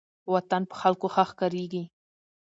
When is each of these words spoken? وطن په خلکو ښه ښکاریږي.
وطن 0.33 0.61
په 0.69 0.75
خلکو 0.81 1.05
ښه 1.13 1.23
ښکاریږي. 1.29 1.83